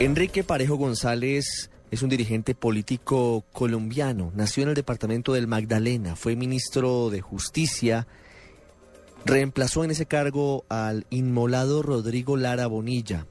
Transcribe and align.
Enrique 0.00 0.42
Parejo 0.42 0.74
González 0.74 1.70
es 1.92 2.02
un 2.02 2.08
dirigente 2.08 2.56
político 2.56 3.44
colombiano. 3.52 4.32
Nació 4.34 4.64
en 4.64 4.70
el 4.70 4.74
departamento 4.74 5.32
del 5.32 5.46
Magdalena, 5.46 6.16
fue 6.16 6.34
ministro 6.34 7.10
de 7.10 7.20
Justicia. 7.20 8.08
Reemplazó 9.24 9.84
en 9.84 9.92
ese 9.92 10.06
cargo 10.06 10.64
al 10.68 11.06
inmolado 11.10 11.82
Rodrigo 11.82 12.36
Lara 12.36 12.66
Bonilla 12.66 13.26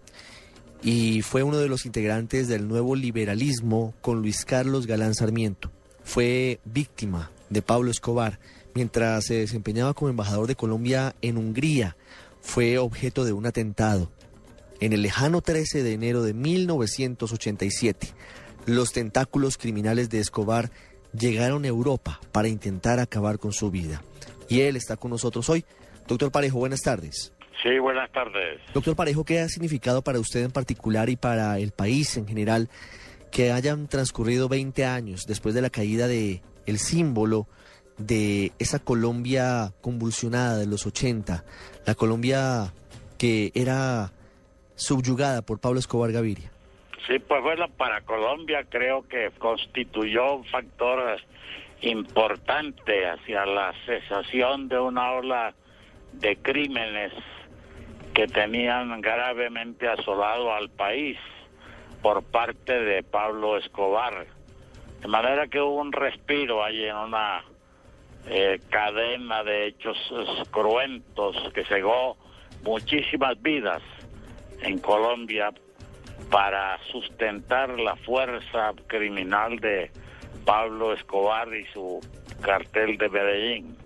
y 0.81 1.21
fue 1.21 1.43
uno 1.43 1.57
de 1.57 1.67
los 1.67 1.85
integrantes 1.85 2.47
del 2.47 2.67
nuevo 2.67 2.95
liberalismo 2.95 3.93
con 4.01 4.21
Luis 4.21 4.45
Carlos 4.45 4.87
Galán 4.87 5.15
Sarmiento. 5.15 5.69
Fue 6.05 6.61
víctima 6.63 7.29
de 7.49 7.61
Pablo 7.61 7.91
Escobar 7.91 8.39
mientras 8.73 9.25
se 9.25 9.35
desempeñaba 9.35 9.93
como 9.93 10.09
embajador 10.09 10.47
de 10.47 10.55
Colombia 10.55 11.13
en 11.21 11.37
Hungría. 11.37 11.97
Fue 12.41 12.77
objeto 12.77 13.25
de 13.25 13.33
un 13.33 13.45
atentado 13.45 14.09
en 14.79 14.93
el 14.93 15.01
lejano 15.01 15.41
13 15.41 15.83
de 15.83 15.93
enero 15.93 16.23
de 16.23 16.33
1987, 16.33 18.07
los 18.65 18.91
tentáculos 18.91 19.57
criminales 19.57 20.09
de 20.09 20.19
Escobar 20.19 20.71
llegaron 21.17 21.65
a 21.65 21.67
Europa 21.67 22.19
para 22.31 22.47
intentar 22.47 22.99
acabar 22.99 23.39
con 23.39 23.53
su 23.53 23.71
vida. 23.71 24.01
Y 24.49 24.61
él 24.61 24.75
está 24.75 24.97
con 24.97 25.11
nosotros 25.11 25.49
hoy. 25.49 25.65
Doctor 26.07 26.31
Parejo, 26.31 26.59
buenas 26.59 26.81
tardes. 26.81 27.33
Sí, 27.61 27.79
buenas 27.79 28.11
tardes. 28.11 28.59
Doctor 28.73 28.95
Parejo, 28.95 29.23
¿qué 29.23 29.39
ha 29.39 29.47
significado 29.47 30.01
para 30.01 30.19
usted 30.19 30.43
en 30.43 30.51
particular 30.51 31.09
y 31.09 31.15
para 31.15 31.59
el 31.59 31.71
país 31.71 32.17
en 32.17 32.27
general 32.27 32.69
que 33.31 33.51
hayan 33.51 33.87
transcurrido 33.87 34.49
20 34.49 34.85
años 34.85 35.25
después 35.27 35.55
de 35.55 35.61
la 35.61 35.69
caída 35.69 36.07
de 36.07 36.41
el 36.65 36.77
símbolo 36.77 37.47
de 37.97 38.51
esa 38.59 38.79
Colombia 38.79 39.73
convulsionada 39.81 40.57
de 40.57 40.67
los 40.67 40.85
80, 40.85 41.43
la 41.85 41.95
Colombia 41.95 42.73
que 43.17 43.51
era 43.55 44.11
subyugada 44.75 45.41
por 45.41 45.59
Pablo 45.59 45.79
Escobar 45.79 46.11
Gaviria? 46.11 46.51
Sí, 47.07 47.19
pues 47.19 47.41
bueno, 47.43 47.67
para 47.69 48.01
Colombia 48.01 48.65
creo 48.69 49.07
que 49.07 49.31
constituyó 49.37 50.35
un 50.35 50.45
factor 50.45 51.17
importante 51.81 53.07
hacia 53.09 53.45
la 53.45 53.73
cesación 53.85 54.69
de 54.69 54.79
una 54.79 55.11
ola 55.11 55.53
de 56.13 56.37
crímenes 56.37 57.11
que 58.13 58.27
tenían 58.27 59.01
gravemente 59.01 59.87
asolado 59.89 60.53
al 60.53 60.69
país 60.69 61.17
por 62.01 62.23
parte 62.23 62.79
de 62.79 63.03
Pablo 63.03 63.57
Escobar. 63.57 64.27
De 65.01 65.07
manera 65.07 65.47
que 65.47 65.59
hubo 65.59 65.81
un 65.81 65.91
respiro 65.91 66.63
ahí 66.63 66.85
en 66.85 66.95
una 66.95 67.43
eh, 68.27 68.61
cadena 68.69 69.43
de 69.43 69.67
hechos 69.67 69.97
cruentos 70.51 71.35
que 71.53 71.65
cegó 71.65 72.15
muchísimas 72.63 73.41
vidas 73.41 73.81
en 74.63 74.79
Colombia 74.79 75.53
para 76.29 76.79
sustentar 76.91 77.69
la 77.79 77.95
fuerza 77.97 78.71
criminal 78.87 79.59
de 79.59 79.91
Pablo 80.45 80.93
Escobar 80.93 81.47
y 81.53 81.65
su 81.73 81.99
cartel 82.41 82.97
de 82.97 83.09
Medellín. 83.09 83.77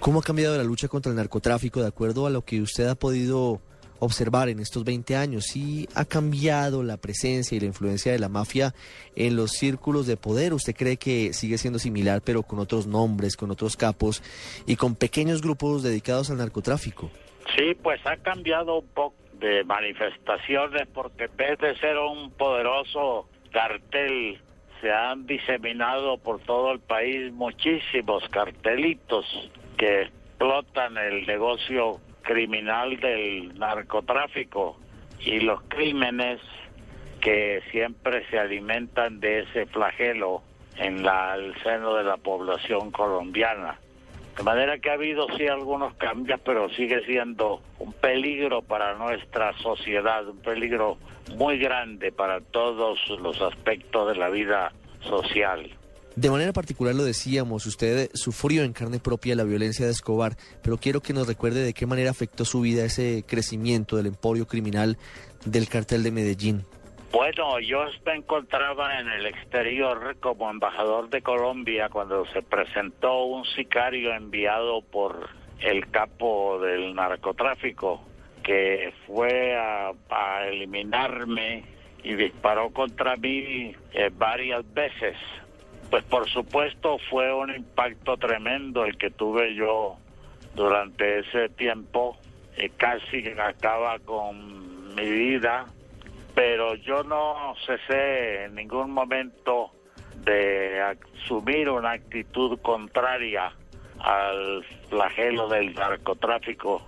¿Cómo 0.00 0.18
ha 0.18 0.22
cambiado 0.22 0.56
la 0.56 0.64
lucha 0.64 0.88
contra 0.88 1.10
el 1.10 1.16
narcotráfico 1.16 1.80
de 1.80 1.88
acuerdo 1.88 2.26
a 2.26 2.30
lo 2.30 2.42
que 2.42 2.60
usted 2.60 2.88
ha 2.88 2.94
podido 2.94 3.60
observar 4.00 4.48
en 4.48 4.60
estos 4.60 4.84
20 4.84 5.16
años? 5.16 5.44
¿Sí 5.46 5.88
ha 5.94 6.04
cambiado 6.04 6.82
la 6.82 6.96
presencia 6.96 7.56
y 7.56 7.60
la 7.60 7.66
influencia 7.66 8.12
de 8.12 8.18
la 8.18 8.28
mafia 8.28 8.74
en 9.16 9.36
los 9.36 9.52
círculos 9.52 10.06
de 10.06 10.16
poder? 10.16 10.52
¿Usted 10.52 10.74
cree 10.74 10.96
que 10.96 11.32
sigue 11.32 11.58
siendo 11.58 11.78
similar 11.78 12.22
pero 12.22 12.42
con 12.42 12.58
otros 12.58 12.86
nombres, 12.86 13.36
con 13.36 13.50
otros 13.50 13.76
capos 13.76 14.22
y 14.66 14.76
con 14.76 14.94
pequeños 14.94 15.40
grupos 15.40 15.82
dedicados 15.82 16.30
al 16.30 16.38
narcotráfico? 16.38 17.10
Sí, 17.56 17.74
pues 17.82 18.00
ha 18.06 18.16
cambiado 18.16 18.80
un 18.80 18.88
poco 18.88 19.23
de 19.38 19.64
manifestaciones 19.64 20.86
porque 20.92 21.24
en 21.24 21.36
vez 21.36 21.58
de 21.58 21.76
ser 21.78 21.98
un 21.98 22.30
poderoso 22.32 23.28
cartel 23.52 24.40
se 24.80 24.92
han 24.92 25.26
diseminado 25.26 26.18
por 26.18 26.40
todo 26.40 26.72
el 26.72 26.80
país 26.80 27.32
muchísimos 27.32 28.28
cartelitos 28.28 29.24
que 29.76 30.02
explotan 30.02 30.98
el 30.98 31.26
negocio 31.26 32.00
criminal 32.22 32.98
del 33.00 33.58
narcotráfico 33.58 34.78
y 35.20 35.40
los 35.40 35.62
crímenes 35.68 36.40
que 37.20 37.62
siempre 37.70 38.26
se 38.28 38.38
alimentan 38.38 39.20
de 39.20 39.40
ese 39.40 39.66
flagelo 39.66 40.42
en 40.76 41.02
la, 41.02 41.34
el 41.36 41.54
seno 41.62 41.94
de 41.94 42.04
la 42.04 42.16
población 42.16 42.90
colombiana. 42.90 43.78
De 44.36 44.42
manera 44.42 44.78
que 44.78 44.90
ha 44.90 44.94
habido 44.94 45.26
sí 45.36 45.46
algunos 45.46 45.94
cambios, 45.94 46.40
pero 46.44 46.68
sigue 46.70 47.04
siendo 47.06 47.62
un 47.78 47.92
peligro 47.92 48.62
para 48.62 48.94
nuestra 48.94 49.56
sociedad, 49.58 50.28
un 50.28 50.38
peligro 50.38 50.98
muy 51.36 51.58
grande 51.58 52.10
para 52.10 52.40
todos 52.40 52.98
los 53.20 53.40
aspectos 53.40 54.08
de 54.08 54.16
la 54.16 54.30
vida 54.30 54.72
social. 55.00 55.70
De 56.16 56.30
manera 56.30 56.52
particular 56.52 56.94
lo 56.94 57.04
decíamos, 57.04 57.66
usted 57.66 58.08
sufrió 58.14 58.62
en 58.62 58.72
carne 58.72 59.00
propia 59.00 59.34
la 59.34 59.42
violencia 59.42 59.84
de 59.84 59.92
Escobar, 59.92 60.36
pero 60.62 60.78
quiero 60.78 61.00
que 61.00 61.12
nos 61.12 61.26
recuerde 61.26 61.62
de 61.62 61.74
qué 61.74 61.86
manera 61.86 62.10
afectó 62.10 62.44
su 62.44 62.60
vida 62.60 62.84
ese 62.84 63.24
crecimiento 63.26 63.96
del 63.96 64.06
emporio 64.06 64.46
criminal 64.46 64.96
del 65.44 65.68
cartel 65.68 66.04
de 66.04 66.12
Medellín. 66.12 66.64
Bueno, 67.12 67.60
yo 67.60 67.84
me 68.04 68.14
encontraba 68.14 68.98
en 68.98 69.08
el 69.08 69.26
exterior 69.26 70.16
como 70.20 70.50
embajador 70.50 71.08
de 71.10 71.22
Colombia 71.22 71.88
cuando 71.88 72.26
se 72.26 72.42
presentó 72.42 73.24
un 73.24 73.44
sicario 73.44 74.12
enviado 74.12 74.82
por 74.82 75.28
el 75.60 75.88
capo 75.90 76.58
del 76.60 76.94
narcotráfico 76.94 78.02
que 78.42 78.92
fue 79.06 79.56
a, 79.56 79.92
eliminarme 80.46 81.64
y 82.02 82.14
disparó 82.14 82.70
contra 82.70 83.16
mí 83.16 83.74
eh, 83.92 84.10
varias 84.12 84.62
veces. 84.74 85.16
Pues 85.90 86.04
por 86.04 86.28
supuesto 86.28 86.98
fue 87.08 87.32
un 87.32 87.54
impacto 87.54 88.16
tremendo 88.16 88.84
el 88.84 88.98
que 88.98 89.10
tuve 89.10 89.54
yo 89.54 89.96
durante 90.54 91.20
ese 91.20 91.48
tiempo. 91.48 92.18
Eh, 92.56 92.70
casi 92.76 93.26
acaba 93.38 93.98
con 94.00 94.94
mi 94.94 95.10
vida 95.10 95.66
pero 96.34 96.74
yo 96.74 97.02
no 97.04 97.54
cesé 97.66 98.44
en 98.44 98.54
ningún 98.56 98.90
momento 98.90 99.70
de 100.24 100.80
asumir 100.80 101.68
una 101.68 101.92
actitud 101.92 102.58
contraria 102.60 103.52
al 104.00 104.64
flagelo 104.88 105.48
del 105.48 105.74
narcotráfico 105.74 106.82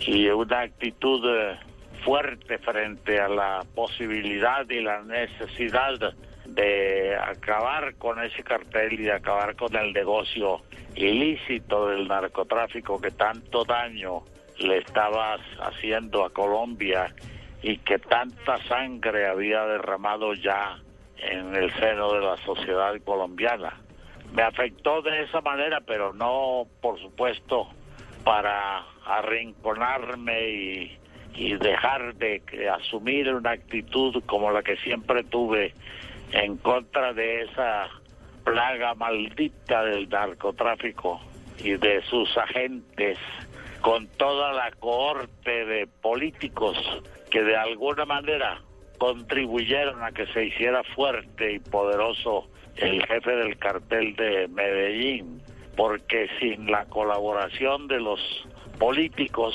y 0.00 0.28
una 0.28 0.60
actitud 0.60 1.22
eh, 1.28 1.56
fuerte 2.04 2.58
frente 2.58 3.20
a 3.20 3.28
la 3.28 3.64
posibilidad 3.74 4.68
y 4.70 4.80
la 4.80 5.02
necesidad 5.02 6.14
de 6.46 7.16
acabar 7.16 7.94
con 7.96 8.22
ese 8.22 8.42
cartel 8.42 8.94
y 8.94 9.02
de 9.04 9.12
acabar 9.12 9.56
con 9.56 9.74
el 9.76 9.92
negocio 9.92 10.62
ilícito 10.94 11.88
del 11.88 12.08
narcotráfico 12.08 13.00
que 13.00 13.10
tanto 13.10 13.64
daño 13.64 14.22
le 14.58 14.78
estaba 14.78 15.36
haciendo 15.60 16.24
a 16.24 16.30
Colombia 16.30 17.12
y 17.62 17.78
que 17.78 17.98
tanta 17.98 18.58
sangre 18.64 19.26
había 19.26 19.64
derramado 19.66 20.34
ya 20.34 20.78
en 21.18 21.54
el 21.54 21.72
seno 21.74 22.12
de 22.12 22.20
la 22.20 22.36
sociedad 22.38 22.94
colombiana. 23.04 23.80
Me 24.32 24.42
afectó 24.42 25.02
de 25.02 25.22
esa 25.22 25.40
manera, 25.40 25.80
pero 25.80 26.12
no, 26.12 26.66
por 26.80 27.00
supuesto, 27.00 27.68
para 28.24 28.84
arrinconarme 29.04 30.48
y, 30.48 30.98
dejar 31.60 32.14
de 32.14 32.40
asumir 32.70 33.32
una 33.34 33.50
actitud 33.50 34.22
como 34.24 34.50
la 34.50 34.62
que 34.62 34.76
siempre 34.78 35.22
tuve 35.22 35.74
en 36.32 36.56
contra 36.56 37.12
de 37.12 37.42
esa 37.42 37.88
plaga 38.42 38.94
maldita 38.94 39.84
del 39.84 40.08
narcotráfico 40.08 41.20
y 41.58 41.74
de 41.74 42.02
sus 42.02 42.36
agentes, 42.38 43.18
con 43.80 44.06
toda 44.16 44.52
la 44.52 44.70
cohorte 44.72 45.66
de 45.66 45.86
políticos 45.86 46.76
que 47.36 47.42
de 47.42 47.54
alguna 47.54 48.06
manera 48.06 48.62
contribuyeron 48.96 50.02
a 50.02 50.10
que 50.10 50.26
se 50.28 50.46
hiciera 50.46 50.82
fuerte 50.94 51.52
y 51.52 51.58
poderoso 51.58 52.48
el 52.76 53.04
jefe 53.04 53.30
del 53.30 53.58
cartel 53.58 54.16
de 54.16 54.48
Medellín, 54.48 55.42
porque 55.76 56.28
sin 56.40 56.70
la 56.70 56.86
colaboración 56.86 57.88
de 57.88 58.00
los 58.00 58.18
políticos, 58.78 59.54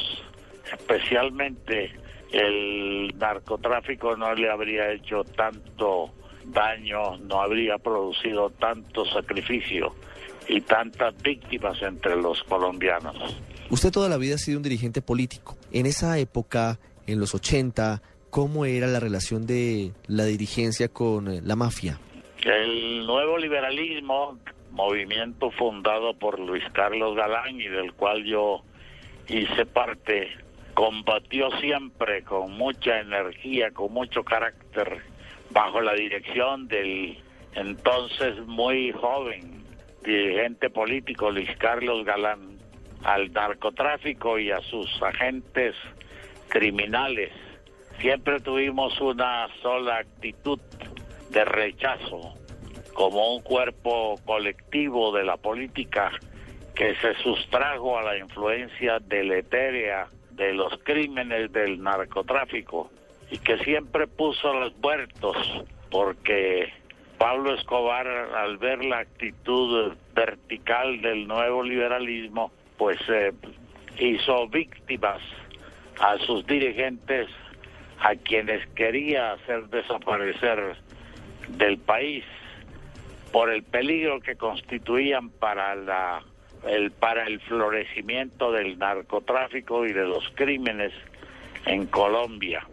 especialmente 0.71 1.91
el 2.31 3.17
narcotráfico 3.17 4.15
no 4.15 4.35
le 4.35 4.51
habría 4.51 4.91
hecho 4.91 5.23
tanto 5.23 6.11
daño, 6.45 7.17
no 7.17 7.41
habría 7.41 7.79
producido 7.79 8.51
tanto 8.51 9.05
sacrificio 9.07 9.95
y 10.47 10.61
tantas 10.61 11.19
víctimas 11.23 11.81
entre 11.81 12.15
los 12.15 12.43
colombianos. 12.43 13.15
Usted 13.71 13.91
toda 13.91 14.07
la 14.07 14.17
vida 14.17 14.35
ha 14.35 14.37
sido 14.37 14.57
un 14.57 14.63
dirigente 14.63 15.01
político. 15.01 15.57
En 15.71 15.87
esa 15.87 16.19
época, 16.19 16.77
en 17.07 17.19
los 17.19 17.35
80, 17.35 18.01
¿cómo 18.29 18.65
era 18.65 18.87
la 18.87 18.99
relación 18.99 19.45
de 19.45 19.91
la 20.07 20.25
dirigencia 20.25 20.87
con 20.87 21.27
eh, 21.27 21.41
la 21.43 21.55
mafia? 21.55 21.99
El 22.43 23.05
nuevo 23.05 23.37
liberalismo, 23.37 24.39
movimiento 24.71 25.51
fundado 25.51 26.13
por 26.13 26.39
Luis 26.39 26.63
Carlos 26.73 27.15
Galán 27.15 27.59
y 27.59 27.67
del 27.67 27.93
cual 27.93 28.23
yo 28.23 28.63
hice 29.27 29.65
parte, 29.65 30.29
combatió 30.73 31.51
siempre 31.59 32.23
con 32.23 32.53
mucha 32.53 32.99
energía, 32.99 33.71
con 33.71 33.93
mucho 33.93 34.23
carácter, 34.23 35.01
bajo 35.51 35.81
la 35.81 35.93
dirección 35.93 36.67
del 36.67 37.17
entonces 37.53 38.39
muy 38.47 38.91
joven 38.93 39.61
dirigente 40.03 40.69
político 40.69 41.29
Luis 41.29 41.49
Carlos 41.57 42.05
Galán, 42.05 42.57
al 43.03 43.31
narcotráfico 43.31 44.39
y 44.39 44.51
a 44.51 44.59
sus 44.61 44.87
agentes 45.01 45.75
criminales. 46.51 47.31
Siempre 48.01 48.39
tuvimos 48.41 48.99
una 48.99 49.47
sola 49.61 49.97
actitud 49.99 50.59
de 51.29 51.45
rechazo 51.45 52.35
como 52.93 53.35
un 53.35 53.41
cuerpo 53.41 54.19
colectivo 54.25 55.13
de 55.13 55.23
la 55.23 55.37
política 55.37 56.11
que 56.75 56.93
se 56.95 57.15
sustrajo 57.23 57.97
a 57.97 58.03
la 58.03 58.17
influencia 58.17 58.99
deletérea 58.99 60.07
de 60.31 60.53
los 60.53 60.77
crímenes 60.83 61.51
del 61.53 61.81
narcotráfico 61.81 62.91
y 63.29 63.37
que 63.37 63.57
siempre 63.59 64.07
puso 64.07 64.53
los 64.53 64.75
muertos 64.77 65.37
porque 65.89 66.73
Pablo 67.17 67.55
Escobar 67.55 68.07
al 68.07 68.57
ver 68.57 68.83
la 68.83 68.99
actitud 68.99 69.93
vertical 70.13 71.01
del 71.01 71.27
nuevo 71.27 71.63
liberalismo 71.63 72.51
pues 72.77 72.97
eh, 73.07 73.31
hizo 73.99 74.47
víctimas 74.49 75.21
a 76.01 76.17
sus 76.25 76.45
dirigentes 76.47 77.27
a 77.99 78.15
quienes 78.15 78.67
quería 78.69 79.33
hacer 79.33 79.67
desaparecer 79.69 80.75
del 81.49 81.77
país 81.77 82.25
por 83.31 83.51
el 83.51 83.63
peligro 83.63 84.19
que 84.19 84.35
constituían 84.35 85.29
para 85.29 85.75
la 85.75 86.23
el 86.67 86.91
para 86.91 87.25
el 87.25 87.39
florecimiento 87.41 88.51
del 88.51 88.77
narcotráfico 88.77 89.85
y 89.85 89.93
de 89.93 90.05
los 90.05 90.23
crímenes 90.35 90.93
en 91.65 91.87
Colombia. 91.87 92.67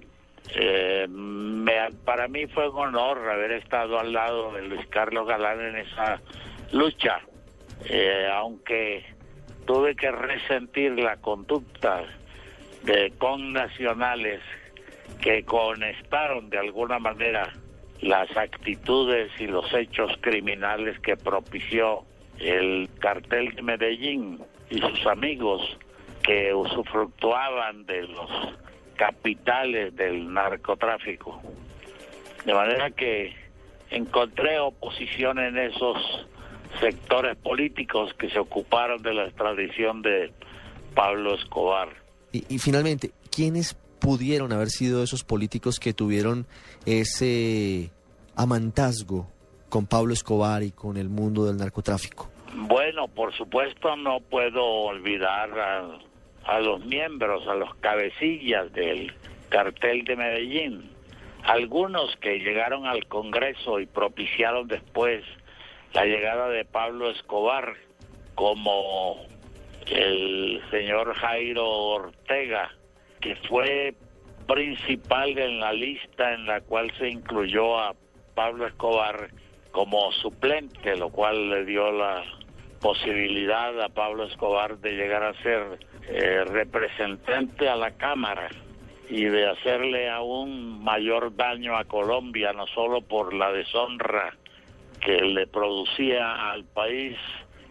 Eh, 0.54 1.06
para 2.04 2.28
mí 2.28 2.46
fue 2.46 2.68
un 2.68 2.76
honor 2.76 3.28
haber 3.28 3.52
estado 3.52 3.98
al 3.98 4.12
lado 4.12 4.52
de 4.52 4.62
Luis 4.62 4.86
Carlos 4.88 5.26
Galán 5.26 5.60
en 5.60 5.76
esa 5.76 6.20
lucha, 6.72 7.20
eh, 7.84 8.28
aunque 8.32 9.04
tuve 9.66 9.94
que 9.94 10.10
resentir 10.10 10.92
la 10.98 11.16
conducta 11.18 12.04
de 12.84 13.12
connacionales 13.18 14.40
que 15.20 15.44
conectaron 15.44 16.50
de 16.50 16.58
alguna 16.58 16.98
manera 16.98 17.52
las 18.00 18.34
actitudes 18.36 19.30
y 19.38 19.46
los 19.46 19.72
hechos 19.74 20.12
criminales 20.20 20.98
que 21.00 21.16
propició 21.16 22.04
el 22.38 22.88
cartel 23.00 23.54
de 23.54 23.62
Medellín 23.62 24.40
y 24.70 24.78
sus 24.78 25.06
amigos 25.06 25.78
que 26.22 26.54
usufructuaban 26.54 27.86
de 27.86 28.02
los 28.02 28.30
capitales 28.96 29.94
del 29.96 30.32
narcotráfico. 30.32 31.40
De 32.44 32.54
manera 32.54 32.90
que 32.90 33.34
encontré 33.90 34.58
oposición 34.58 35.38
en 35.38 35.58
esos 35.58 36.26
sectores 36.80 37.36
políticos 37.36 38.12
que 38.14 38.30
se 38.30 38.38
ocuparon 38.38 39.02
de 39.02 39.14
la 39.14 39.24
extradición 39.24 40.02
de 40.02 40.32
Pablo 40.94 41.34
Escobar. 41.34 41.88
Y, 42.32 42.44
y 42.54 42.58
finalmente, 42.58 43.12
¿quiénes 43.30 43.74
pudieron 43.98 44.52
haber 44.52 44.68
sido 44.68 45.02
esos 45.02 45.24
políticos 45.24 45.78
que 45.80 45.92
tuvieron 45.92 46.46
ese 46.86 47.90
amantazgo 48.36 49.28
con 49.68 49.86
Pablo 49.86 50.14
Escobar 50.14 50.62
y 50.62 50.70
con 50.70 50.96
el 50.96 51.08
mundo 51.08 51.44
del 51.44 51.56
narcotráfico? 51.56 52.30
Bueno, 52.54 53.08
por 53.08 53.34
supuesto 53.34 53.96
no 53.96 54.20
puedo 54.20 54.64
olvidar 54.64 55.50
a, 55.58 55.98
a 56.44 56.60
los 56.60 56.84
miembros, 56.84 57.46
a 57.46 57.54
los 57.54 57.74
cabecillas 57.76 58.72
del 58.72 59.12
cartel 59.48 60.04
de 60.04 60.16
Medellín, 60.16 60.90
algunos 61.44 62.16
que 62.16 62.38
llegaron 62.38 62.86
al 62.86 63.06
Congreso 63.06 63.80
y 63.80 63.86
propiciaron 63.86 64.68
después 64.68 65.24
la 65.92 66.04
llegada 66.04 66.48
de 66.48 66.64
Pablo 66.64 67.10
Escobar, 67.10 67.74
como 68.34 69.16
el 69.90 70.62
señor 70.70 71.14
Jairo 71.14 71.68
Ortega, 71.68 72.70
que 73.20 73.36
fue 73.48 73.94
principal 74.46 75.36
en 75.38 75.60
la 75.60 75.72
lista 75.72 76.32
en 76.32 76.46
la 76.46 76.60
cual 76.62 76.90
se 76.98 77.08
incluyó 77.08 77.78
a 77.78 77.94
Pablo 78.34 78.66
Escobar 78.66 79.28
como 79.70 80.10
suplente, 80.12 80.96
lo 80.96 81.10
cual 81.10 81.50
le 81.50 81.64
dio 81.64 81.92
la 81.92 82.24
posibilidad 82.80 83.80
a 83.80 83.88
Pablo 83.88 84.24
Escobar 84.24 84.78
de 84.78 84.92
llegar 84.92 85.22
a 85.22 85.34
ser 85.42 85.78
eh, 86.08 86.44
representante 86.44 87.68
a 87.68 87.76
la 87.76 87.90
Cámara 87.92 88.48
y 89.10 89.24
de 89.24 89.48
hacerle 89.48 90.08
aún 90.08 90.82
mayor 90.82 91.34
daño 91.34 91.76
a 91.76 91.84
Colombia, 91.84 92.52
no 92.52 92.66
solo 92.68 93.00
por 93.00 93.34
la 93.34 93.52
deshonra 93.52 94.34
que 95.00 95.20
le 95.20 95.46
producía 95.46 96.50
al 96.50 96.64
país 96.64 97.16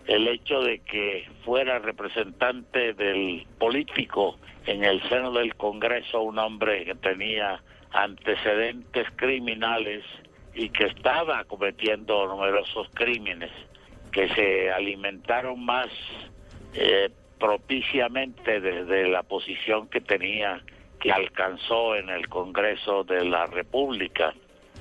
el 0.07 0.27
hecho 0.29 0.61
de 0.61 0.79
que 0.79 1.29
fuera 1.43 1.79
representante 1.79 2.93
del 2.93 3.45
político 3.59 4.37
en 4.65 4.83
el 4.83 5.01
seno 5.09 5.31
del 5.31 5.55
Congreso 5.55 6.21
un 6.21 6.39
hombre 6.39 6.85
que 6.85 6.95
tenía 6.95 7.61
antecedentes 7.91 9.07
criminales 9.17 10.03
y 10.53 10.69
que 10.69 10.85
estaba 10.85 11.43
cometiendo 11.43 12.25
numerosos 12.25 12.87
crímenes 12.93 13.51
que 14.11 14.29
se 14.29 14.71
alimentaron 14.71 15.63
más 15.63 15.87
eh, 16.73 17.09
propiciamente 17.37 18.61
desde 18.61 19.09
la 19.09 19.23
posición 19.23 19.89
que 19.89 20.01
tenía, 20.01 20.63
que 20.99 21.11
alcanzó 21.11 21.95
en 21.95 22.09
el 22.09 22.27
Congreso 22.29 23.03
de 23.03 23.25
la 23.25 23.45
República. 23.45 24.33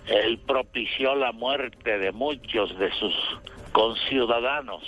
Él 0.07 0.39
propició 0.47 1.17
la 1.17 1.33
muerte 1.33 1.99
de 1.99 2.13
muchos 2.13 2.79
de 2.79 2.91
sus 2.93 3.15
conciudadanos 3.73 4.83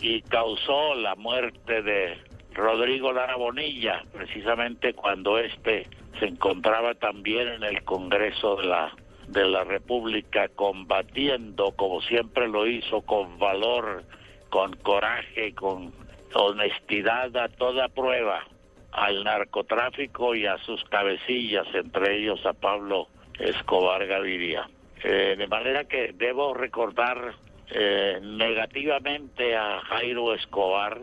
y 0.00 0.22
causó 0.22 0.94
la 0.94 1.14
muerte 1.14 1.82
de 1.82 2.18
Rodrigo 2.52 3.12
Lara 3.12 3.36
Bonilla, 3.36 4.02
precisamente 4.12 4.94
cuando 4.94 5.38
éste 5.38 5.86
se 6.18 6.26
encontraba 6.26 6.94
también 6.94 7.48
en 7.48 7.64
el 7.64 7.82
Congreso 7.84 8.56
de 8.56 8.66
la 8.66 8.92
de 9.28 9.46
la 9.46 9.64
República 9.64 10.48
combatiendo 10.48 11.72
como 11.72 12.02
siempre 12.02 12.46
lo 12.48 12.66
hizo 12.66 13.02
con 13.02 13.38
valor, 13.38 14.04
con 14.50 14.76
coraje, 14.76 15.54
con 15.54 15.92
honestidad 16.34 17.34
a 17.36 17.48
toda 17.48 17.88
prueba 17.88 18.44
al 18.92 19.24
narcotráfico 19.24 20.34
y 20.34 20.46
a 20.46 20.58
sus 20.58 20.82
cabecillas, 20.84 21.66
entre 21.74 22.18
ellos 22.18 22.44
a 22.46 22.52
Pablo 22.52 23.08
Escobar 23.38 24.06
Gaviria. 24.06 24.68
Eh, 25.02 25.34
de 25.36 25.46
manera 25.48 25.84
que 25.84 26.12
debo 26.14 26.54
recordar 26.54 27.34
eh, 27.70 28.20
negativamente 28.22 29.56
a 29.56 29.80
Jairo 29.80 30.34
Escobar, 30.34 31.00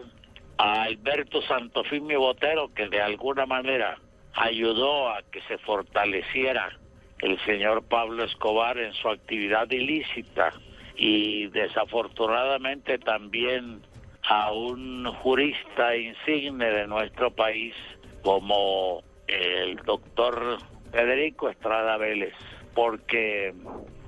a 0.57 0.83
Alberto 0.83 1.41
Santofimio 1.43 2.19
Botero, 2.19 2.73
que 2.73 2.87
de 2.87 3.01
alguna 3.01 3.45
manera 3.45 3.97
ayudó 4.33 5.09
a 5.09 5.23
que 5.23 5.41
se 5.43 5.57
fortaleciera 5.59 6.77
el 7.19 7.39
señor 7.45 7.83
Pablo 7.83 8.23
Escobar 8.23 8.77
en 8.77 8.93
su 8.93 9.09
actividad 9.09 9.69
ilícita. 9.71 10.51
Y 10.95 11.47
desafortunadamente 11.47 12.99
también 12.99 13.81
a 14.23 14.51
un 14.51 15.05
jurista 15.05 15.95
insigne 15.95 16.65
de 16.65 16.87
nuestro 16.87 17.31
país 17.31 17.73
como 18.21 19.01
el 19.27 19.77
doctor 19.77 20.57
Federico 20.91 21.49
Estrada 21.49 21.97
Vélez, 21.97 22.33
porque 22.75 23.53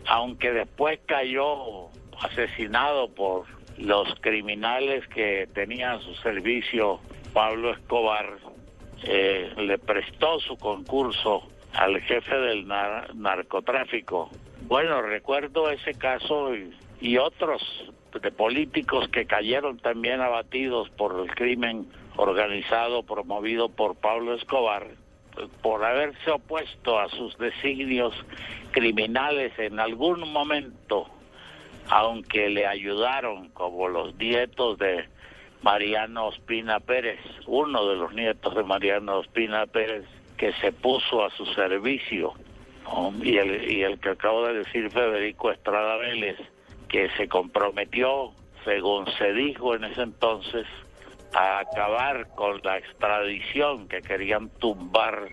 aunque 0.05 0.51
después 0.51 0.99
cayó 1.05 1.89
asesinado 2.21 3.09
por 3.09 3.45
los 3.77 4.07
criminales 4.21 5.07
que 5.07 5.47
tenía 5.53 5.93
a 5.93 5.99
su 5.99 6.13
servicio 6.15 6.99
Pablo 7.33 7.71
Escobar, 7.71 8.37
eh, 9.03 9.51
le 9.57 9.77
prestó 9.79 10.39
su 10.39 10.55
concurso 10.57 11.43
al 11.73 11.99
jefe 12.01 12.35
del 12.35 12.67
narcotráfico. 12.67 14.29
Bueno, 14.67 15.01
recuerdo 15.01 15.69
ese 15.69 15.95
caso 15.95 16.55
y, 16.55 16.73
y 17.01 17.17
otros 17.17 17.61
de 18.21 18.31
políticos 18.31 19.07
que 19.09 19.25
cayeron 19.25 19.79
también 19.79 20.21
abatidos 20.21 20.89
por 20.91 21.19
el 21.19 21.33
crimen 21.33 21.87
organizado 22.15 23.03
promovido 23.03 23.69
por 23.69 23.95
Pablo 23.95 24.35
Escobar 24.35 24.87
por 25.61 25.83
haberse 25.83 26.31
opuesto 26.31 26.99
a 26.99 27.09
sus 27.09 27.37
designios 27.37 28.13
criminales 28.71 29.57
en 29.57 29.79
algún 29.79 30.31
momento, 30.31 31.07
aunque 31.89 32.49
le 32.49 32.65
ayudaron 32.65 33.49
como 33.49 33.87
los 33.87 34.15
nietos 34.15 34.77
de 34.77 35.05
Mariano 35.61 36.27
Ospina 36.27 36.79
Pérez, 36.79 37.19
uno 37.47 37.85
de 37.87 37.95
los 37.95 38.13
nietos 38.13 38.55
de 38.55 38.63
Mariano 38.63 39.19
Ospina 39.19 39.65
Pérez, 39.65 40.05
que 40.37 40.51
se 40.53 40.71
puso 40.71 41.23
a 41.23 41.29
su 41.31 41.45
servicio, 41.47 42.33
y, 43.21 43.37
el, 43.37 43.71
y 43.71 43.83
el 43.83 43.99
que 43.99 44.09
acabo 44.09 44.45
de 44.45 44.55
decir 44.55 44.91
Federico 44.91 45.51
Estrada 45.51 45.95
Vélez, 45.97 46.37
que 46.89 47.09
se 47.17 47.27
comprometió, 47.27 48.31
según 48.65 49.07
se 49.17 49.33
dijo 49.33 49.75
en 49.75 49.85
ese 49.85 50.01
entonces, 50.01 50.67
a 51.33 51.59
acabar 51.59 52.27
con 52.35 52.61
la 52.63 52.77
extradición 52.77 53.87
que 53.87 54.01
querían 54.01 54.49
tumbar 54.59 55.27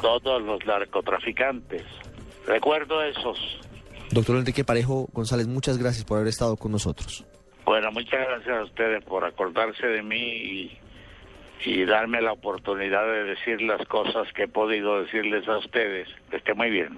todos 0.00 0.42
los 0.42 0.64
narcotraficantes. 0.64 1.84
recuerdo 2.46 3.02
esos. 3.02 3.38
Doctor 4.12 4.36
Enrique 4.36 4.64
Parejo 4.64 5.08
González, 5.12 5.46
muchas 5.46 5.78
gracias 5.78 6.04
por 6.04 6.18
haber 6.18 6.28
estado 6.28 6.56
con 6.56 6.72
nosotros. 6.72 7.24
Bueno, 7.64 7.92
muchas 7.92 8.26
gracias 8.26 8.58
a 8.58 8.64
ustedes 8.64 9.04
por 9.04 9.24
acordarse 9.24 9.86
de 9.86 10.02
mí 10.02 10.76
y, 11.64 11.84
darme 11.84 12.20
la 12.22 12.32
oportunidad 12.32 13.04
de 13.04 13.24
decir 13.24 13.60
las 13.62 13.86
cosas 13.86 14.32
que 14.32 14.44
he 14.44 14.48
podido 14.48 15.02
decirles 15.02 15.46
a 15.46 15.58
ustedes. 15.58 16.08
Que 16.30 16.38
esté 16.38 16.54
muy 16.54 16.70
bien. 16.70 16.96